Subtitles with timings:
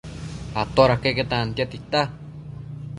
[0.61, 2.01] Atoda queque tantia tita